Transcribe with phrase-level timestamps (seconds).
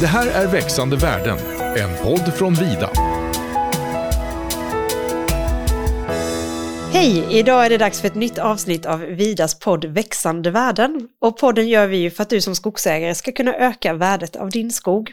[0.00, 1.38] Det här är Växande världen,
[1.76, 2.90] en podd från Vida.
[6.92, 7.26] Hej!
[7.30, 11.08] Idag är det dags för ett nytt avsnitt av Vidas podd Växande värden.
[11.20, 14.50] Och podden gör vi ju för att du som skogsägare ska kunna öka värdet av
[14.50, 15.12] din skog.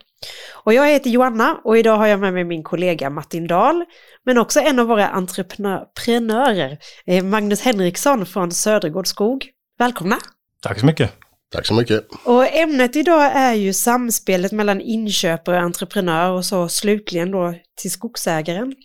[0.53, 3.86] Och jag heter Joanna och idag har jag med mig min kollega Martin Dahl,
[4.25, 9.49] men också en av våra entreprenörer, eh, Magnus Henriksson från Södergård Skog.
[9.79, 10.17] Välkomna!
[10.61, 11.25] Tack så mycket!
[11.55, 12.07] Tack så mycket.
[12.25, 17.91] Och ämnet idag är ju samspelet mellan inköpare och entreprenör och så slutligen då till
[17.91, 18.75] skogsägaren.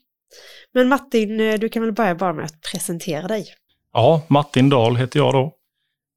[0.74, 3.46] Men Martin, eh, du kan väl börja bara med att presentera dig.
[3.92, 5.52] Ja, Martin Dahl heter jag då.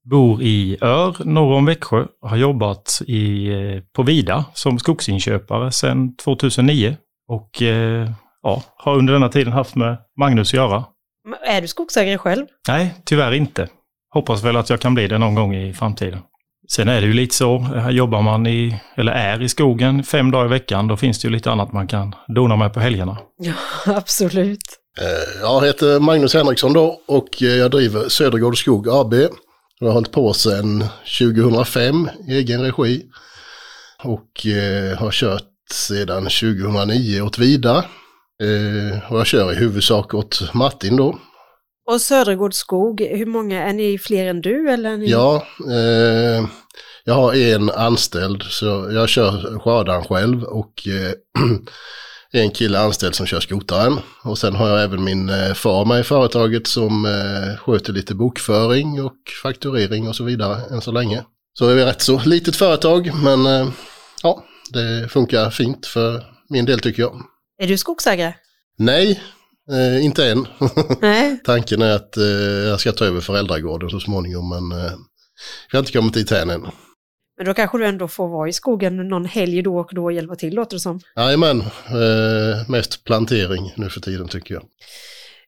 [0.10, 2.06] Bor i Ör norr om Växjö.
[2.22, 6.98] Har jobbat i, eh, på Vida som skogsinköpare sedan 2009.
[7.28, 8.10] Och eh,
[8.42, 10.84] ja, har under denna tiden haft med Magnus att göra.
[11.46, 12.46] Är du skogsägare själv?
[12.68, 13.68] Nej, tyvärr inte.
[14.14, 16.20] Hoppas väl att jag kan bli det någon gång i framtiden.
[16.72, 20.32] Sen är det ju lite så, här jobbar man i, eller är i skogen fem
[20.32, 23.18] dagar i veckan, då finns det ju lite annat man kan dona med på helgerna.
[23.38, 23.54] Ja,
[23.86, 24.60] absolut.
[25.02, 29.14] Eh, Jag heter Magnus Henriksson då och jag driver Södergård Skog AB.
[29.80, 30.86] Jag har hållit på sedan
[31.20, 33.04] 2005 i egen regi
[34.04, 37.78] och eh, har kört sedan 2009 åt Vida.
[38.44, 41.18] Eh, Och jag kör i huvudsak åt Martin då.
[41.86, 44.90] Och Södergård Skog, hur många, är ni fler än du eller?
[44.90, 45.10] Är ni...
[45.10, 46.48] Ja, eh,
[47.04, 51.14] jag har en anställd så jag kör skördaren själv och eh,
[52.42, 54.00] en kille anställd som kör skotaren.
[54.24, 58.16] Och sen har jag även min eh, far med i företaget som eh, sköter lite
[58.16, 61.24] bokföring och fakturering och så vidare än så länge.
[61.54, 63.70] Så är vi rätt så litet företag men eh,
[64.24, 67.22] ja, det funkar fint för min del tycker jag.
[67.58, 68.34] Är du skogsägare?
[68.78, 69.22] Nej,
[69.72, 70.48] eh, inte än.
[71.44, 72.24] Tanken är att eh,
[72.70, 74.92] jag ska ta över föräldragården så småningom men eh,
[75.72, 76.68] vi har inte kommit dit än än.
[77.38, 80.14] Men då kanske du ändå får vara i skogen någon helg då och då och
[80.14, 81.00] hjälpa till låter det som.
[81.16, 84.64] Jajamän, eh, mest plantering nu för tiden tycker jag.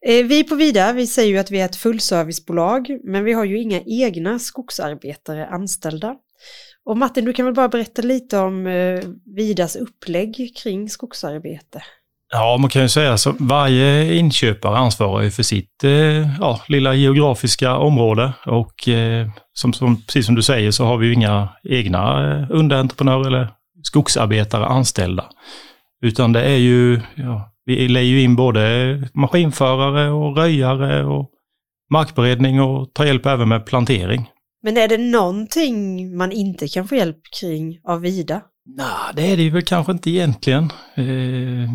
[0.08, 3.45] Eh, Vi på Vida, vi säger ju att vi är ett fullservicebolag, men vi har
[3.45, 6.15] ju inga egna skogsarbetare anställda.
[6.86, 9.03] Och Martin, du kan väl bara berätta lite om eh,
[9.36, 11.83] Vidas upplägg kring skogsarbete?
[12.31, 16.93] Ja, man kan ju säga så varje inköpare ansvarar ju för sitt eh, ja, lilla
[16.93, 21.49] geografiska område och eh, som, som, precis som du säger så har vi ju inga
[21.64, 23.49] egna eh, underentreprenörer eller
[23.83, 25.25] skogsarbetare anställda.
[26.02, 31.30] Utan det är ju, ja, vi lägger ju in både maskinförare och röjare och
[31.91, 34.30] markberedning och tar hjälp även med plantering.
[34.64, 38.41] Men är det någonting man inte kan få hjälp kring av Vida?
[38.65, 40.64] Nej, det är det ju väl kanske inte egentligen.
[40.95, 41.69] Eh,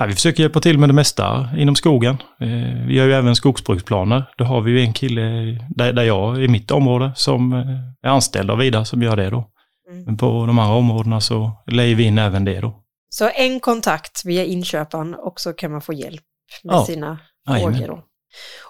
[0.00, 2.16] ja, vi försöker hjälpa till med det mesta inom skogen.
[2.40, 4.24] Eh, vi gör ju även skogsbruksplaner.
[4.36, 5.20] Då har vi ju en kille
[5.68, 9.30] där, där jag, i mitt område, som eh, är anställd av Vida som gör det
[9.30, 9.50] då.
[9.90, 10.04] Mm.
[10.04, 12.76] Men på de andra områdena så lägger vi in även det då.
[13.08, 16.22] Så en kontakt via inköparen och så kan man få hjälp
[16.64, 16.84] med Ja.
[16.84, 18.02] sina frågor då.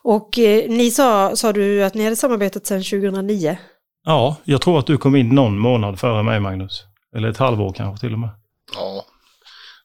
[0.03, 3.59] Och eh, ni sa, sa du att ni hade samarbetat sedan 2009?
[4.07, 6.85] Ja, jag tror att du kom in någon månad före mig Magnus.
[7.17, 8.31] Eller ett halvår kanske till och med.
[8.75, 9.05] Ja,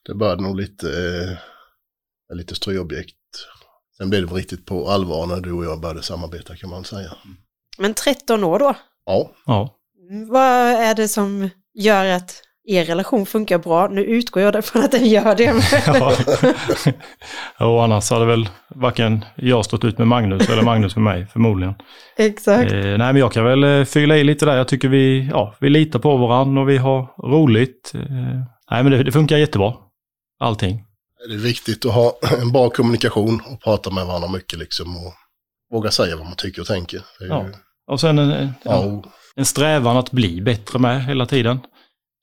[0.06, 0.88] det började nog lite,
[2.30, 3.16] eh, lite ströobjekt.
[3.96, 6.84] Sen blev det väl riktigt på allvar när du och jag började samarbeta kan man
[6.84, 7.10] säga.
[7.78, 8.74] Men 13 år då?
[9.06, 9.76] Ja, Ja,
[10.28, 13.88] Vad är det som gör att er relation funkar bra?
[13.88, 15.54] Nu utgår jag från att den gör det.
[15.86, 16.12] ja.
[17.66, 21.74] och annars hade väl varken jag stått ut med Magnus eller Magnus med mig förmodligen.
[22.16, 22.72] Exakt.
[22.72, 24.56] Eh, nej, men jag kan väl eh, fylla i lite där.
[24.56, 27.92] Jag tycker vi, ja, vi litar på varandra och vi har roligt.
[27.94, 28.00] Eh,
[28.70, 29.74] nej, men det, det funkar jättebra.
[30.38, 30.84] Allting.
[31.28, 35.12] det är viktigt att ha en bra kommunikation och prata med varandra mycket liksom och
[35.72, 37.02] våga säga vad man tycker och tänker.
[37.20, 37.44] Ja.
[37.46, 37.52] ju,
[37.86, 39.02] Och sen en, en, ja,
[39.36, 41.60] en strävan att bli bättre med hela tiden.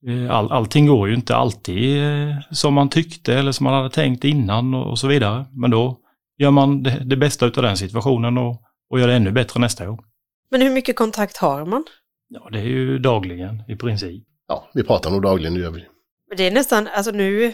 [0.07, 3.89] Eh, All, allting går ju inte alltid eh, som man tyckte eller som man hade
[3.89, 5.45] tänkt innan och, och så vidare.
[5.51, 5.99] Men då
[6.37, 9.85] gör man det, det bästa av den situationen och, och gör det ännu bättre nästa
[9.85, 9.99] gång.
[10.51, 11.85] Men hur mycket kontakt har man?
[12.29, 14.23] Ja, det är ju dagligen i princip.
[14.47, 15.85] ja, vi pratar nog dagligen, det gör vi.
[16.29, 17.53] Men Det är nästan, alltså nu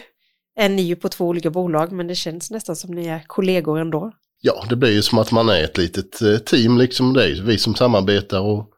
[0.60, 3.78] är ni ju på två olika bolag, men det känns nästan som ni är kollegor
[3.80, 4.12] ändå.
[4.40, 7.12] Ja, det blir ju som att man är ett litet eh, team liksom.
[7.12, 8.68] Det är vi som samarbetar och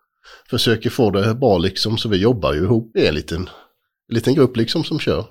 [0.51, 1.99] försöker få det bra liksom.
[1.99, 3.41] Så vi jobbar ju ihop i en liten,
[4.09, 5.25] en liten grupp liksom som kör.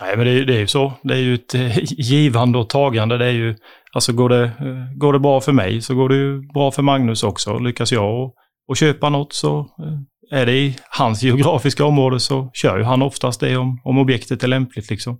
[0.00, 0.92] Nej, men det, är- det är ju så.
[1.02, 3.18] Det är ju ett eh, givande och tagande.
[3.18, 3.56] Det är ju,
[3.92, 6.82] alltså går det, eh, går det bra för mig så går det ju bra för
[6.82, 7.58] Magnus också.
[7.58, 8.34] Lyckas jag och,
[8.68, 9.66] och köpa något så
[10.30, 14.42] är det i hans geografiska område så kör ju han oftast det om, om objektet
[14.42, 15.18] är lämpligt liksom.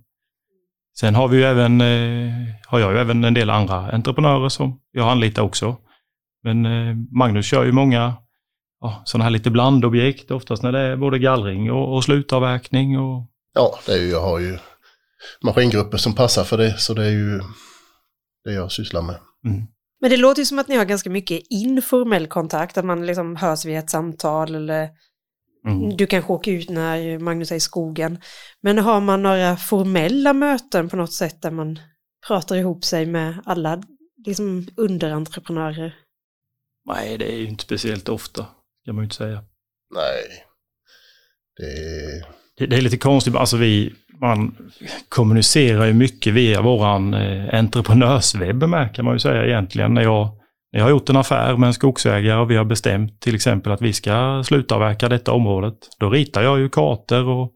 [0.99, 2.31] Sen har vi ju även, eh,
[2.67, 5.77] har jag ju även en del andra entreprenörer som jag anlitar också.
[6.43, 8.13] Men eh, Magnus kör ju många
[8.81, 13.25] ja, sådana här lite blandobjekt, oftast när det är både gallring och, och slutavverkning och
[13.53, 14.57] Ja, det är ju, jag har ju
[15.41, 17.41] maskingrupper som passar för det, så det är ju
[18.43, 19.15] det jag sysslar med.
[19.45, 19.67] Mm.
[20.01, 23.35] Men det låter ju som att ni har ganska mycket informell kontakt, att man liksom
[23.35, 24.89] hörs via ett samtal eller
[25.65, 25.97] Mm.
[25.97, 28.21] du kanske åker ut när Magnus är i skogen.
[28.61, 31.79] Men har man några formella möten på något sätt där man
[32.27, 33.83] pratar ihop sig med alla
[34.25, 35.95] liksom underentreprenörer?
[36.85, 38.45] Nej, det är ju inte speciellt ofta,
[38.85, 39.43] kan man ju inte säga.
[39.95, 40.45] Nej,
[41.57, 42.39] det är...
[42.57, 44.71] Det, det är lite konstigt, alltså vi, man
[45.09, 49.93] kommunicerar ju mycket via våran eh, entreprenörswebb med, kan man ju säga egentligen.
[49.93, 50.38] När jag,
[50.71, 53.81] jag har gjort en affär med en skogsägare och vi har bestämt till exempel att
[53.81, 57.53] vi ska slutavverka detta området, då ritar jag ju kartor och,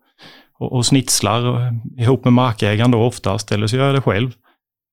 [0.60, 4.32] och, och snitslar ihop med markägaren då oftast, eller så gör jag det själv.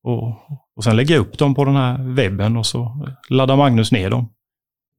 [0.02, 0.28] Och,
[0.76, 4.10] och sen lägger jag upp dem på den här webben och så laddar Magnus ner
[4.10, 4.32] dem.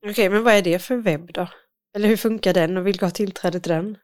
[0.09, 1.47] Okej, men vad är det för webb då?
[1.95, 3.97] Eller hur funkar den och vilka har tillträde till den?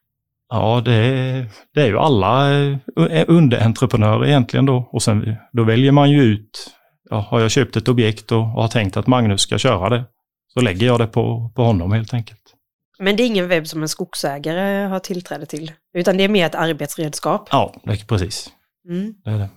[0.50, 4.90] Ja, det är, det är ju alla eh, underentreprenörer egentligen då.
[4.92, 6.77] Och sen då väljer man ju ut,
[7.09, 10.06] ja, har jag köpt ett objekt och, och har tänkt att Magnus ska köra det,
[10.54, 12.54] så lägger jag det på, på honom helt enkelt.
[13.00, 16.45] Men det är ingen webb som en skogsägare har tillträde till, utan det är mer
[16.45, 17.50] ett arbetsredskap.
[17.51, 18.50] Ja, det är precis.
[18.89, 19.50] Mm, Det är det.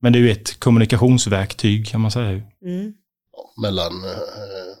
[0.00, 2.42] Men det är ju ett kommunikationsverktyg kan man säga.
[2.64, 2.94] mm.
[3.62, 4.76] mellan eh,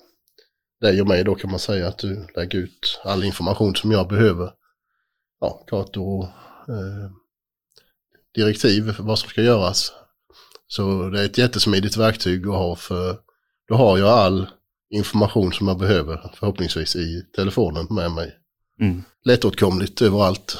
[0.80, 4.08] dig och mig då kan man säga att du lägger ut all information som jag
[4.08, 4.50] behöver.
[5.40, 6.24] Ja, kartor och
[6.74, 7.10] eh,
[8.34, 9.92] direktiv för vad som ska göras.
[10.76, 13.18] Så det är ett jättesmidigt verktyg att ha för
[13.68, 14.46] då har jag all
[14.90, 18.34] information som jag behöver förhoppningsvis i telefonen med mig.
[18.80, 19.02] Mm.
[19.24, 20.58] Lättåtkomligt överallt.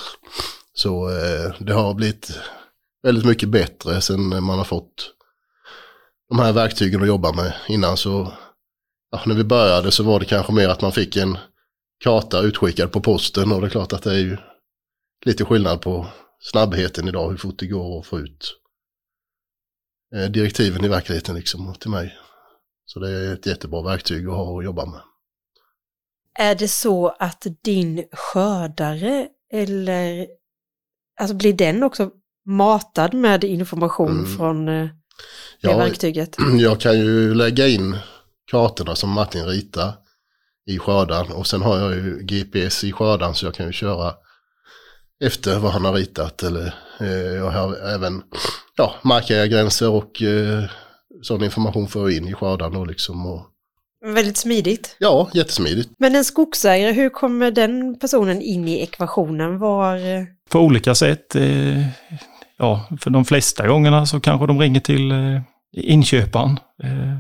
[0.75, 2.38] Så eh, det har blivit
[3.03, 5.12] väldigt mycket bättre sen man har fått
[6.29, 7.55] de här verktygen att jobba med.
[7.69, 8.32] Innan så,
[9.11, 11.38] ja, när vi började så var det kanske mer att man fick en
[12.05, 14.37] karta utskickad på posten och det är klart att det är ju
[15.25, 16.06] lite skillnad på
[16.41, 18.62] snabbheten idag, hur fort det går att få ut
[20.12, 22.19] direktiven i verkligheten liksom till mig.
[22.87, 25.00] Så det är ett jättebra verktyg att ha att jobba med.
[26.38, 30.26] Är det så att din skördare eller
[31.20, 32.11] alltså blir den också
[32.47, 34.37] matad med information Mm.
[34.37, 34.87] från eh,
[35.61, 36.37] det Ja, verktyget?
[36.59, 37.97] Jag kan ju lägga in
[38.50, 39.93] kartorna som Martin ritar
[40.67, 44.14] i skördan och sen har jag ju GPS i skördan så jag kan ju köra
[45.23, 48.23] efter vad han har ritat eller eh, jag har även
[48.77, 50.65] ja, markägargränser och eh,
[51.23, 53.27] sån information får jag in i skördan då liksom.
[53.27, 53.47] Och,
[54.05, 54.97] Väldigt smidigt.
[54.99, 55.91] ja, jättesmidigt.
[55.99, 59.59] Men en skogsägare, hur kommer den personen in i ekvationen?
[59.59, 59.97] Var...
[59.97, 61.37] eh, På olika sätt.
[61.37, 61.87] Eh,
[62.59, 65.41] ja, för de flesta gångerna så kanske de ringer till eh,
[65.77, 67.17] inköparen eh,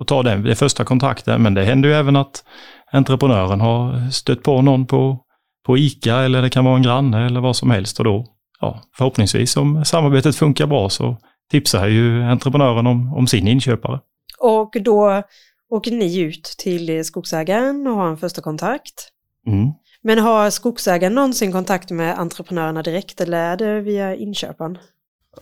[0.00, 1.42] och tar den, det första kontakten.
[1.42, 2.44] Men det händer ju även att
[2.92, 5.18] entreprenören har stött på någon på,
[5.66, 7.98] på ICA eller det kan vara en granne eller vad som helst.
[7.98, 8.26] Och då,
[8.60, 11.16] ja, förhoppningsvis om samarbetet funkar bra så
[11.50, 14.00] tipsar ju entreprenören om, om sin inköpare.
[14.38, 15.22] Och då
[15.70, 19.08] åker ni ut till skogsägaren och har en första kontakt.
[19.46, 19.72] Mm.
[20.02, 24.78] Men har skogsägaren någonsin kontakt med entreprenörerna direkt eller är det via inköparen?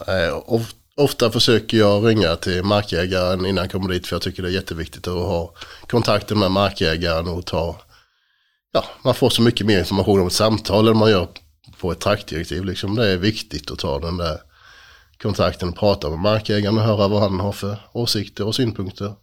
[0.07, 4.43] Eh, of, ofta försöker jag ringa till markägaren innan jag kommer dit för jag tycker
[4.43, 5.53] det är jätteviktigt att ha
[5.87, 7.77] kontakten med markägaren och ta,
[8.73, 11.29] ja, man får så mycket mer information om ett samtal än man gör
[11.81, 12.65] på ett traktdirektiv.
[12.65, 12.95] Liksom.
[12.95, 14.41] Det är viktigt att ta den där
[15.23, 19.15] kontakten och prata med markägaren och höra vad han har för åsikter och synpunkter.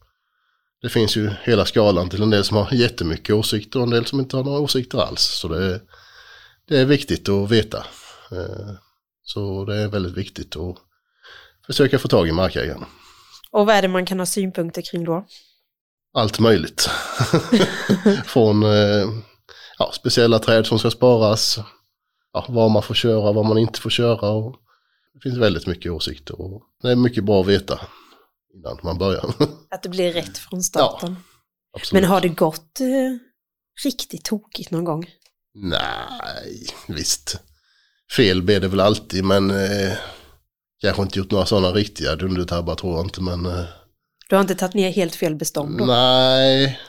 [0.82, 4.06] Det finns ju hela skalan till en del som har jättemycket åsikter och en del
[4.06, 5.22] som inte har några åsikter alls.
[5.22, 5.82] Så det är,
[6.68, 7.78] det är viktigt att veta.
[8.32, 8.76] Eh,
[9.24, 10.76] Så det är väldigt viktigt att
[11.66, 12.86] försöka få tag i markägaren.
[13.52, 15.26] Och vad är det man kan ha synpunkter kring då?
[16.14, 16.90] Allt möjligt.
[18.26, 19.08] Från eh,
[19.80, 21.60] ja, speciella träd som ska sparas,
[22.34, 24.30] ja, vad man får köra, vad man inte får köra.
[24.30, 24.56] Och
[25.14, 27.80] det finns väldigt mycket åsikter och det är mycket bra att veta
[28.56, 29.26] innan man börjar.
[29.72, 31.16] Att det blir rätt från starten.
[31.78, 32.02] Absolut.
[32.02, 33.18] Men har det gått eh,
[33.86, 35.06] riktigt tokigt någon gång?
[35.54, 37.40] Nej, visst.
[38.16, 39.94] Fel blir det väl alltid, men eh,
[40.82, 43.64] kanske inte gjort några sådana riktiga dundertabbar tror jag inte, men eh,
[44.30, 45.86] Du har inte tagit ner helt fel bestånd då?
[45.86, 46.80] nej.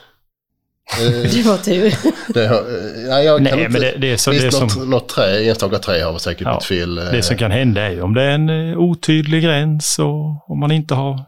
[1.01, 1.93] Eh, Det var tur.
[2.33, 4.41] det har, eh, nej, jag kan Nej, inte, men det, det, är så, det, är
[4.41, 6.97] visst, något, som, något trä, enstaka trä har säkert Ja, blivit fel.
[6.97, 10.49] eh, det som kan hända är ju om det är en eh, otydlig gräns och
[10.51, 11.19] om man inte har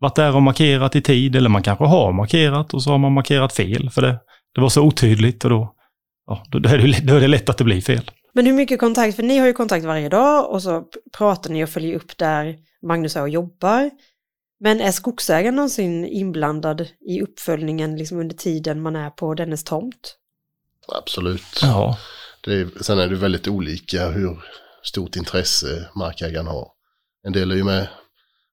[0.00, 3.12] varit där och markerat i tid eller man kanske har markerat och så har man
[3.12, 4.18] markerat fel för det,
[4.54, 5.72] det var så otydligt och då,
[6.26, 8.10] ja, då, då, är det, lätt- då är det lätt att det blir fel.
[8.34, 10.82] Men hur mycket kontakt, för ni har ju kontakt varje dag och så
[11.18, 12.54] pratar ni och följer upp där
[12.86, 13.90] Magnus är och jobbar.
[14.60, 20.16] Men är skogsägaren någonsin inblandad i uppföljningen liksom under tiden man är på dennes tomt?
[20.88, 21.60] Absolut.
[21.62, 21.98] Ja,
[22.44, 24.44] Det är, sen är det väldigt olika hur
[24.82, 26.68] stort intresse markägarna har.
[27.26, 27.88] En del är ju med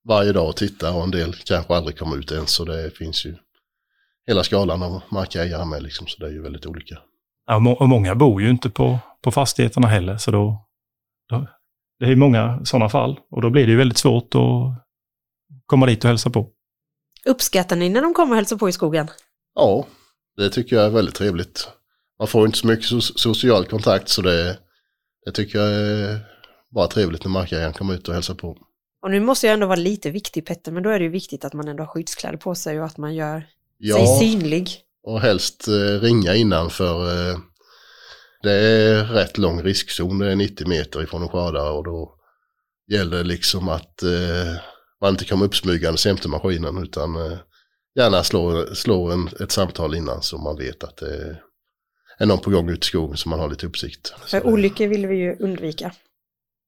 [0.08, 2.52] varje dag och tittar och en del kanske aldrig kommer ut ens.
[2.52, 3.36] Så det finns ju
[4.28, 6.98] hela skalan av markägare med liksom, så det är ju väldigt olika.
[7.48, 10.66] Ja, och många bor ju inte på, på fastigheterna heller, så då,
[11.30, 11.48] då
[12.00, 14.85] det är många sådana fall och då blir det ju väldigt svårt att
[15.66, 16.50] komma dit och hälsa på.
[17.26, 19.08] Uppskattar ni när de kommer och hälsar på i skogen?
[19.56, 19.88] Ja,
[20.38, 21.68] det tycker jag är väldigt trevligt.
[22.20, 24.60] Man får inte så mycket so social kontakt så det,
[25.26, 26.20] det tycker jag är
[26.76, 28.58] bara trevligt när markägaren kommer ut och hälsar på.
[29.02, 31.46] Och nu måste jag ändå vara lite viktig Petter, men då är det ju viktigt
[31.46, 33.48] att man ändå har skyddskläder på sig och att man gör
[33.78, 34.70] Ja, sig synlig.
[35.04, 37.38] och helst eh, ringa innan för eh,
[38.44, 42.16] det är rätt lång riskzon, det är 90 meter ifrån en skördare och då
[42.92, 44.56] gäller det liksom att eh,
[45.02, 47.38] man inte kommer uppsmygande jämte maskinen utan eh,
[47.96, 51.38] gärna slå, slå en, ett samtal innan så man vet att det
[52.20, 54.14] är någon på gång ut i skogen så man har lite uppsikt.
[54.26, 55.92] Så olyckor vill vi ju undvika.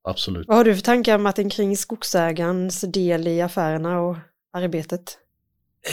[0.04, 0.48] Absolut.
[0.48, 4.18] Vad har du för tankar Martin kring skogsägarens del i affärerna och
[4.54, 5.18] arbetet?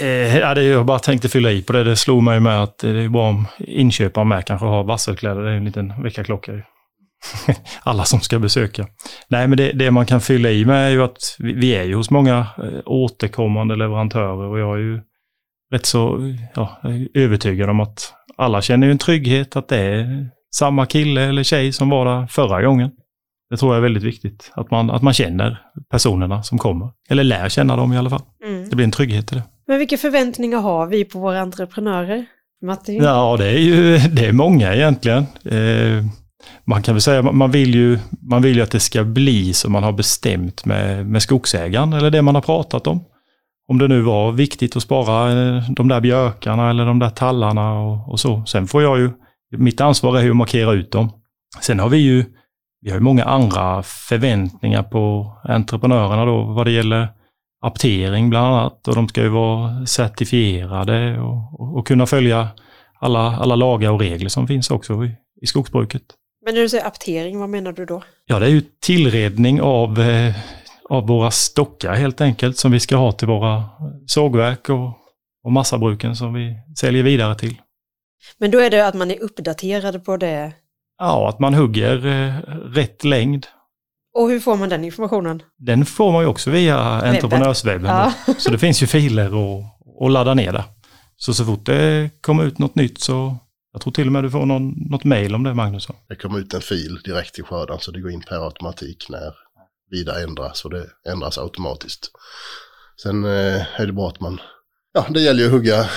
[0.00, 1.84] Eh, ja, det, jag bara tänkte fylla i på det.
[1.84, 5.42] Det slog mig med att det är bra om inköpare med kanske har varselkläder.
[5.42, 6.52] Det är en liten väckarklocka.
[7.82, 8.86] Alla som ska besöka.
[9.28, 11.84] Nej, men det, det man kan fylla i med är ju att vi, vi är
[11.84, 15.00] ju hos många eh, återkommande leverantörer och jag är ju
[15.72, 16.80] rätt så ja,
[17.14, 21.72] övertygad om att alla känner ju en trygghet att det är samma kille eller tjej
[21.72, 22.90] som var där förra gången.
[23.50, 25.58] Det tror jag är väldigt viktigt, att man, att man känner
[25.90, 26.90] personerna som kommer.
[27.08, 28.22] Eller lär känna dem i alla fall.
[28.44, 28.68] Mm.
[28.68, 29.42] Det blir en trygghet i det.
[29.66, 32.26] Men vilka förväntningar har vi på våra entreprenörer?
[32.62, 33.02] Martin?
[33.02, 35.26] Ja, det är ju det är många egentligen.
[35.44, 36.04] Eh,
[36.64, 39.54] man kan väl säga att man vill ju, man vill ju att det ska bli
[39.54, 43.04] som man har bestämt med, med skogsägaren eller det man har pratat om.
[43.68, 47.72] Om det nu var viktigt att spara eh, de där björkarna eller de där tallarna
[47.72, 48.44] och, och så.
[48.46, 49.10] Sen får jag ju,
[49.56, 51.10] mitt ansvar är ju att markera ut dem.
[51.60, 52.24] Sen har vi ju,
[52.80, 57.08] vi har ju många andra förväntningar på entreprenörerna då vad det gäller
[57.64, 62.48] aptering bland annat och de ska ju vara certifierade och, och, och kunna följa
[63.00, 66.02] alla, alla lagar och regler som finns också i, i skogsbruket.
[66.44, 68.02] Men när du säger aptering, vad menar du då?
[68.26, 70.34] Ja, det är ju tillredning av, eh,
[70.88, 73.64] av våra stockar helt enkelt som vi ska ha till våra
[74.06, 74.88] sågverk och,
[75.44, 77.56] och massabruken som vi säljer vidare till.
[78.38, 80.52] Men då är det att man är uppdaterad på det.
[80.98, 82.34] Ja, att man hugger eh,
[82.74, 83.46] rätt längd.
[84.14, 85.42] Och hur får man den informationen?
[85.58, 87.90] Den får man ju också via entreprenörswebben.
[87.90, 88.12] Ja.
[88.38, 89.62] Så det finns ju filer och,
[89.96, 90.64] och ladda ner där.
[91.16, 93.36] Så så fort det kommer ut något nytt så,
[93.74, 95.96] jag tror till och med du får någon, något mail om det Magnusson.
[96.08, 99.34] Det kommer ut en fil direkt till skörden så det går in per automatik när
[99.90, 102.10] vida ändras och det ändras automatiskt.
[103.02, 104.40] Sen eh, är det bra att man,
[104.92, 105.88] ja det gäller ju att hugga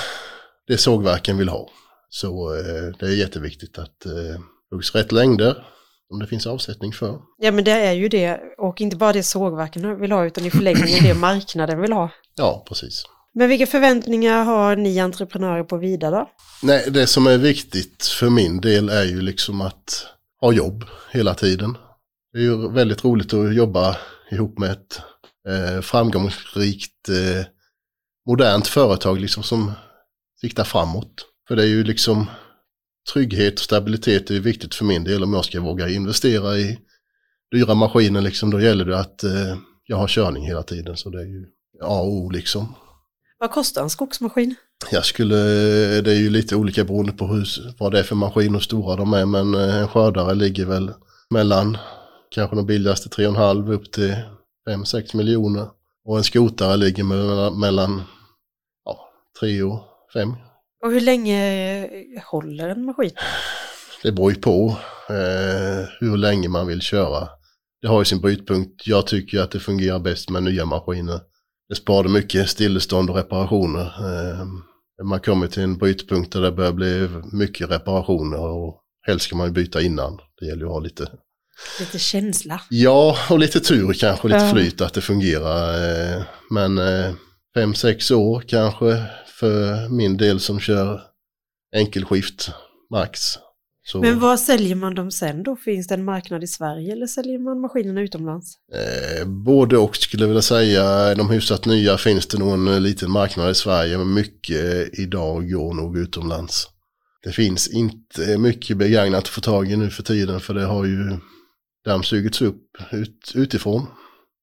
[0.68, 1.70] det sågverken vill ha.
[2.10, 4.42] Så eh, det är jätteviktigt att eh,
[4.72, 5.66] huggs rätt längder
[6.10, 7.20] om det finns avsättning för.
[7.38, 10.52] Ja men det är ju det, och inte bara det sågverken vill ha utan i
[10.52, 12.10] förlängningen det marknaden vill ha.
[12.36, 13.04] Ja, precis.
[13.38, 16.30] Men vilka förväntningar har ni entreprenörer på Vida då?
[16.64, 20.06] Nej, det som är viktigt för min del är ju liksom att
[20.42, 21.78] ha jobb hela tiden.
[22.34, 23.98] Det är ju väldigt roligt att jobba
[24.32, 25.02] ihop med ett
[25.48, 27.46] eh, framgångsrikt eh,
[28.28, 29.72] modernt företag liksom som
[30.42, 31.26] siktar framåt.
[31.48, 32.26] För det är ju liksom
[33.14, 36.80] trygghet och stabilitet är ju viktigt för min del om jag ska våga investera i
[37.52, 38.52] dyra maskiner liksom.
[38.52, 41.46] Då gäller det att eh, jag har körning hela tiden så det är ju
[41.84, 42.76] A och O liksom.
[43.40, 44.56] Vad kostar en skogsmaskin?
[44.92, 45.36] Jag skulle,
[46.02, 47.48] det är ju lite olika beroende på hur,
[47.80, 50.92] vad det är för maskin och stora de är, men eh, en skördare ligger väl
[51.30, 51.78] mellan
[52.30, 54.16] kanske de billigaste 3,5 upp till
[54.70, 55.68] 5-6 miljoner.
[56.06, 58.04] Och en skotare ligger mellan, mellan
[58.86, 59.82] ja, 3 och
[60.14, 60.34] 5.
[60.86, 61.90] Och hur länge
[62.26, 63.12] håller en maskin?
[64.04, 64.78] Det beror ju på
[65.10, 67.30] eh, hur länge man vill köra.
[67.82, 68.88] Det har ju sin brytpunkt.
[68.88, 71.20] Jag tycker att det fungerar bäst med nya maskiner.
[71.70, 73.86] Det sparar mycket stillestånd och reparationer.
[73.86, 74.46] Eh,
[75.06, 79.54] man kommer till en brytpunkt där det börjar bli mycket reparationer och helst ska man
[79.54, 80.18] byta innan.
[80.40, 81.12] Det gäller ju att ha lite,
[81.80, 82.62] Lite känsla.
[82.70, 84.54] ja, och lite tur kanske, lite Ja.
[84.54, 85.74] flyt att det fungerar.
[86.18, 87.14] Eh, men eh,
[87.56, 89.04] fem, sex år kanske
[89.40, 91.02] för min del som kör
[91.76, 92.52] enkelskift
[92.92, 93.20] max.
[93.92, 95.56] Så, Men var säljer man dem sen då?
[95.56, 98.54] Finns det en marknad i Sverige eller säljer man maskinerna utomlands?
[98.74, 101.16] Eh, både och skulle jag vilja säga.
[101.16, 105.50] De hyfsat nya finns det nog en eh, liten marknad i Sverige men mycket idag
[105.52, 106.68] går nog utomlands.
[107.24, 110.86] Det finns inte mycket begagnat att få tag i nu för tiden för det har
[110.86, 111.18] ju
[111.86, 113.86] dammsugits upp ut, utifrån.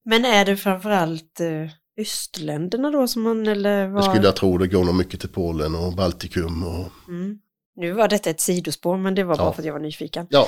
[0.05, 1.71] Men är det framförallt eh,
[2.01, 4.03] östländerna då som man eller Det vad?
[4.03, 7.37] skulle jag tro det går nog mycket till Polen och Baltikum och Mm.
[7.77, 9.53] Nu var detta ett sidospår, men det var bara Ja.
[9.53, 10.27] för att jag var nyfiken.
[10.29, 10.47] Ja,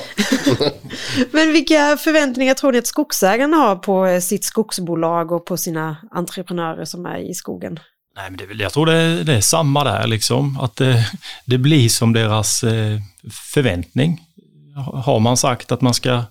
[1.32, 5.98] Men vilka förväntningar tror ni att skogsägarna har på eh, sitt skogsbolag och på sina
[6.12, 7.80] entreprenörer som är i skogen?
[8.16, 11.06] Nej, men det, jag tror det, det är samma där liksom, att det,
[11.46, 13.00] det blir som deras eh,
[13.54, 14.22] förväntning.
[14.94, 16.24] Har man sagt att man ska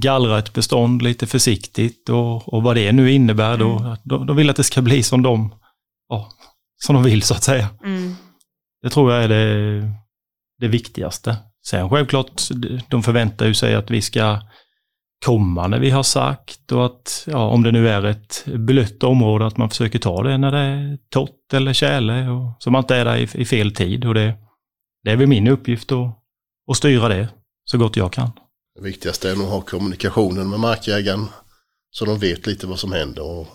[0.00, 4.46] gallra ett bestånd lite försiktigt och, och vad det nu innebär, då, då, då vill
[4.46, 5.54] jag att det ska bli som de,
[6.08, 6.28] ja,
[6.82, 7.68] som de vill så att säga.
[7.84, 8.16] Mm.
[8.82, 9.90] Det tror jag är det,
[10.60, 11.36] det viktigaste.
[11.66, 12.42] Sen självklart,
[12.88, 14.40] de förväntar ju sig att vi ska
[15.24, 19.46] komma när vi har sagt och att, ja, om det nu är ett blött område,
[19.46, 22.96] att man försöker ta det när det är torrt eller tjäle och så man inte
[22.96, 24.04] är där i, i fel tid.
[24.04, 24.34] Och det,
[25.04, 26.18] det är väl min uppgift att,
[26.70, 27.28] att styra det
[27.64, 28.30] så gott jag kan.
[28.74, 31.26] det viktigaste är nog att ha kommunikationen med markägaren
[31.90, 33.46] så de vet lite vad som händer och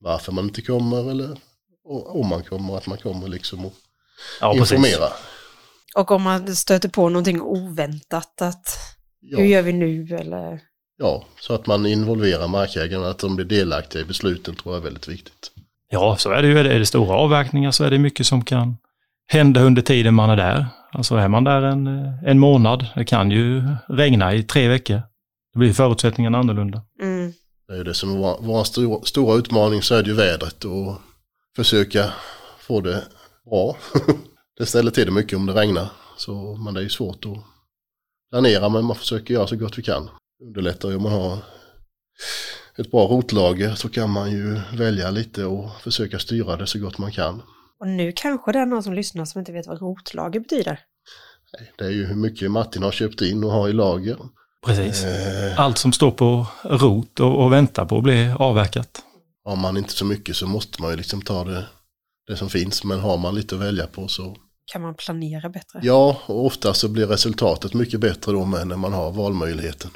[0.00, 1.38] varför man inte kommer eller
[2.06, 3.74] om man kommer, att man kommer liksom och
[4.40, 4.98] Ja, precis.
[5.94, 8.66] Och om man stöter på någonting oväntat, att
[9.22, 10.16] hur Ja, gör vi nu?
[10.20, 10.60] Eller...
[10.98, 14.84] ja, så att man involverar markägarna, att de blir delaktiga i besluten tror jag är
[14.84, 15.50] väldigt viktigt.
[15.90, 16.58] Ja, så är det ju.
[16.58, 18.76] Är det stora avverkningar så är det mycket som kan
[19.26, 20.66] hända under tiden man är där.
[20.92, 21.86] Alltså är man där en,
[22.26, 25.02] en månad, det kan ju regna i tre veckor.
[25.52, 26.82] Då blir förutsättningarna annorlunda.
[27.02, 27.32] Mm.
[27.68, 30.16] Det är ju det som är vår, vår stora, stora utmaning så är det ju
[30.16, 31.00] vädret och
[31.56, 32.12] försöka
[32.58, 33.02] få det
[33.44, 33.76] bra.
[34.58, 35.88] det ställer till det mycket om det regnar.
[36.16, 37.38] Så, men det är ju svårt att
[38.30, 40.10] planera men man försöker göra så gott vi kan.
[40.42, 41.38] Underlättar ju om man har
[42.78, 46.98] ett bra rotlager så kan man ju välja lite och försöka styra det så gott
[46.98, 47.42] man kan.
[47.80, 50.80] Och nu kanske det är någon som lyssnar som inte vet vad rotlager betyder.
[51.78, 54.18] Det är ju hur mycket Martin har köpt in och har i lager.
[54.66, 55.04] Precis.
[55.04, 59.02] Eh, Allt som står på rot och, och väntar på att bli avverkat.
[59.44, 61.66] har man inte så mycket så måste man ju liksom ta det,
[62.26, 62.84] det som finns.
[62.84, 64.36] Men har man lite att välja på så
[64.72, 65.80] Kan man planera bättre?
[65.82, 69.90] Ja, och ofta så blir resultatet mycket bättre då med när man har valmöjligheten.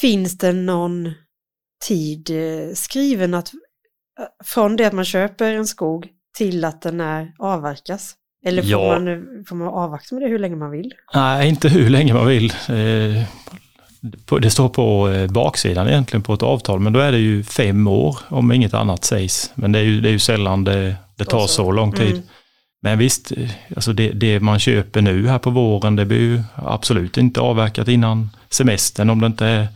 [0.00, 1.12] Finns det någon
[1.86, 7.00] tid eh, skriven att eh, från det att man köper en skog till att den
[7.00, 8.14] är avverkas?
[8.46, 8.98] Eller får, Ja.
[8.98, 9.04] man,
[9.48, 10.92] får man avvakta med det hur länge man vill?
[11.14, 12.50] Nej, inte hur länge man vill.
[12.68, 13.22] Eh,
[14.40, 17.86] Det står på eh, baksidan egentligen på ett avtal, men då är det ju fem
[17.86, 19.50] år om inget annat sägs.
[19.54, 21.48] Men det är ju, det är ju sällan det, det tar så.
[21.48, 22.12] så lång tid.
[22.12, 22.22] Mm.
[22.86, 23.32] Men visst,
[23.76, 27.88] alltså det, det man köper nu här på våren, det blir ju absolut inte avverkat
[27.88, 29.68] innan semestern om det inte är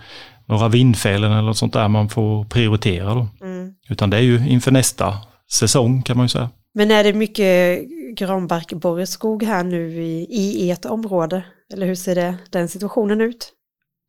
[0.46, 3.28] några vindfällen eller något sånt där man får prioritera då.
[3.42, 3.74] Mm.
[3.88, 5.18] Utan det är ju inför nästa
[5.52, 6.50] säsong kan man ju säga.
[6.74, 7.80] Men är det mycket
[8.16, 11.42] granbarkborreskog här nu i, i ert område?
[11.72, 13.52] Eller hur ser det, den situationen ut?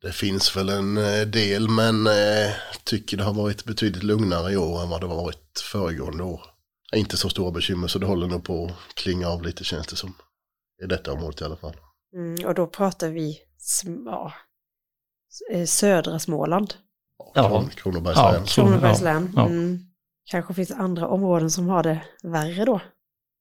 [0.02, 2.52] Det finns väl en eh, del men eh,
[2.84, 6.51] tycker det har varit betydligt lugnare i år än vad det varit föregående år.
[6.96, 9.96] Inte så stora bekymmer så det håller nog på att klinga av lite känns det
[9.96, 10.14] som.
[10.82, 11.76] I detta området i alla fall.
[12.14, 13.38] Mm, och då pratar vi
[14.06, 14.32] ja,
[15.52, 16.74] eh, södra Småland,
[17.34, 17.48] Ja.
[17.48, 18.34] Kron, Kronobergs län.
[18.34, 18.46] Ja.
[18.46, 19.32] Så, Kronobergs län.
[19.36, 19.46] ja.
[19.46, 19.78] Mm.
[20.24, 22.80] Kanske finns andra områden som har det värre då.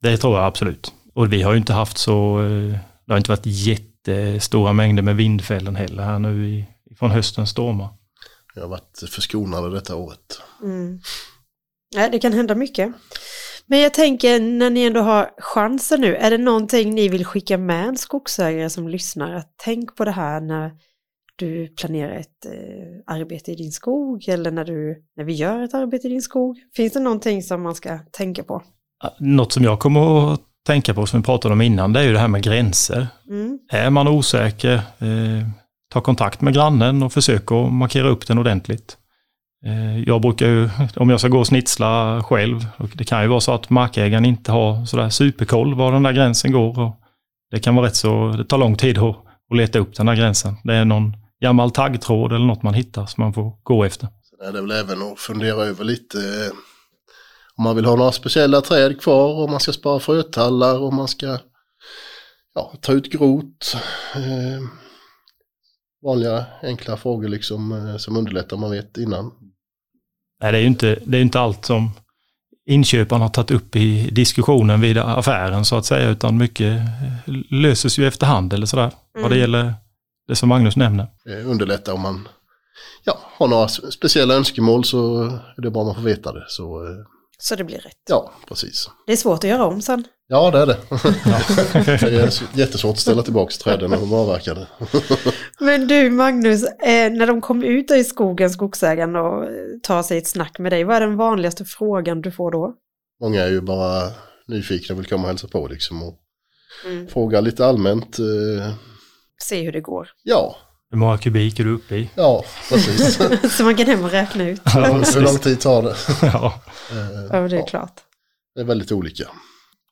[0.01, 0.93] Det tror jag absolut.
[1.13, 5.15] Och vi har ju inte haft så, eh, det har inte varit jättestora mängder med
[5.15, 6.65] vindfällen heller här nu i,
[6.97, 7.89] från höstens stormar.
[8.55, 10.41] Jag har varit förskonade detta året.
[10.63, 10.99] Mm.
[11.95, 12.91] Ja, det kan hända mycket.
[13.65, 17.58] Men jag tänker, när ni ändå har chansen nu, är det någonting ni vill skicka
[17.58, 19.36] med en skogsägare som lyssnar?
[19.36, 20.71] Att tänk på det här när
[21.36, 25.73] du planerar ett eh, arbete i din skog eller när, du, när vi gör ett
[25.73, 26.58] arbete i din skog.
[26.75, 28.62] Finns det någonting som man ska tänka på?
[29.19, 32.13] Något som jag kommer att tänka på som vi pratade om innan, det är ju
[32.13, 33.08] det här med gränser.
[33.30, 33.60] Mm.
[33.71, 35.47] Är man osäker, eh,
[35.93, 38.97] ta kontakt med grannen och försök att markera upp den ordentligt.
[39.65, 43.28] Eh, jag brukar ju, om jag ska gå och snitsla själv, och det kan ju
[43.28, 46.80] vara så att markägaren inte har sådär superkoll var den där gränsen går.
[46.80, 46.95] Och
[47.52, 49.15] det kan vara rätt så, det tar lång tid att,
[49.52, 50.56] att leta upp den där gränsen.
[50.63, 54.08] Det är någon gammal taggtråd eller något man hittar som man får gå efter.
[54.39, 56.52] Det är väl även att fundera över lite eh,
[57.56, 61.08] om man vill ha några speciella träd kvar, om man ska spara frötallar, om man
[61.08, 61.38] ska
[62.56, 63.76] ja, ta ut grot.
[64.15, 64.62] Eh,
[66.04, 69.32] vanliga enkla frågor liksom eh, som underlättar om man vet innan.
[70.41, 71.91] Nej, det är ju inte, det är inte allt som
[72.65, 76.82] inköparen har tagit upp i diskussionen vid affären så att säga, utan mycket
[77.49, 78.91] löses ju efterhand eller sådär.
[79.13, 79.39] Vad det Mm.
[79.39, 79.73] gäller
[80.27, 81.08] det som Magnus nämner.
[81.30, 82.27] Eh, underlättar om man
[83.04, 85.23] ja, har några speciella önskemål så
[85.58, 86.45] är det bra om man får veta det.
[86.47, 86.91] Så eh,
[87.43, 87.97] Så det blir rätt.
[88.10, 88.89] ja, precis.
[89.06, 90.04] Det är svårt att göra om sen.
[90.27, 90.77] Ja, det är det.
[92.10, 94.67] det är jättesvårt att ställa tillbaka träden när de är avverkade.
[95.60, 99.49] Men du Magnus, eh, när de kommer ut i skogen, skogsägaren, och eh,
[99.84, 102.73] tar sig ett snack med dig, vad är den vanligaste frågan du får då?
[103.21, 104.12] Många är ju bara
[104.47, 106.04] nyfikna och vill komma och hälsa på liksom.
[106.04, 106.17] Och
[106.86, 107.08] Mm.
[107.08, 108.19] Fråga lite allmänt.
[108.19, 108.73] Eh,
[109.41, 110.10] Se hur det går.
[110.23, 110.56] ja,
[110.91, 112.10] Hur många kubik är du uppe i?
[112.15, 113.19] ja, precis.
[113.58, 114.62] Så man kan hem och räkna ut.
[114.65, 114.71] Ja,
[115.15, 115.95] Hur lång tid tar det?
[116.21, 116.54] ja.
[116.91, 116.97] Eh,
[117.32, 117.93] Ja, det är ja, klart.
[118.56, 119.23] det är väldigt olika.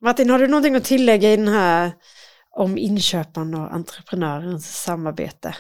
[0.05, 1.91] Martin, har du någonting att tillägga i den här
[2.57, 5.55] om inköparen och entreprenörens samarbete?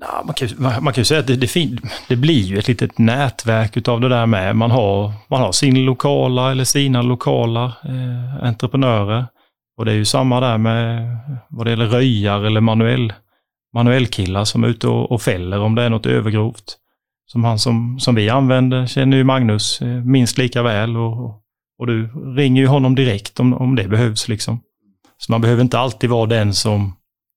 [0.00, 1.68] Ja, man, kan, ju- man, kan ju säga att det, det,
[2.08, 4.56] det blir ju ett litet nätverk utav det där med.
[4.56, 9.26] Man har, man har sin lokala eller sina lokala eh, entreprenörer.
[9.78, 11.16] Och det är ju samma där med
[11.48, 13.12] vad det gäller röjar eller manuell,
[13.74, 16.78] manuellkillar som är ute och, och fäller om det är något övergrovt.
[17.26, 21.42] Som han som, som vi använder känner ju Magnus eh, minst lika väl och,
[21.78, 24.60] och du ringer ju honom direkt om, om det behövs liksom.
[25.18, 26.96] Så man behöver inte alltid vara den som,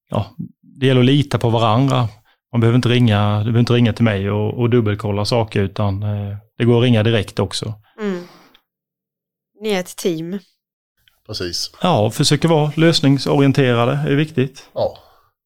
[0.09, 0.25] ja,
[0.61, 2.07] det gäller att lita på varandra.
[2.51, 6.03] Man behöver inte ringa, du behöver inte ringa till mig och, och dubbelkolla saker utan
[6.03, 7.73] eh, det går att ringa direkt också.
[7.99, 8.23] Mm.
[9.61, 10.39] Ni är ett team.
[11.27, 11.71] Precis.
[11.81, 14.69] Ja, försöka vara lösningsorienterade är viktigt.
[14.73, 14.97] Ja,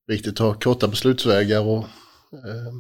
[0.08, 1.78] viktigt att ha korta beslutsvägar och
[2.34, 2.74] eh,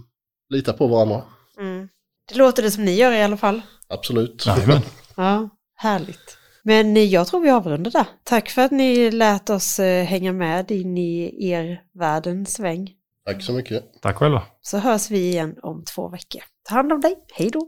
[0.49, 1.21] lita på varandra.
[1.59, 1.89] Mm.
[2.29, 3.61] Det låter det som ni gör i alla fall.
[3.87, 4.45] Absolut.
[4.45, 4.81] Jajamän.
[5.15, 6.37] Ja, härligt.
[6.63, 8.05] Men eh, jag tror vi avrundar där.
[8.23, 12.89] Tack för att ni lät oss eh, hänga med in i er världens sväng.
[13.25, 13.83] Tack så mycket.
[14.01, 14.43] Tack själva.
[14.61, 16.41] Så hörs vi igen om två veckor.
[16.69, 17.15] Ta hand om dig.
[17.33, 17.67] Hej då!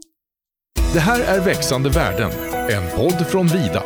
[0.92, 2.30] Det här är Växande värden,
[2.70, 3.82] en podd från Vida.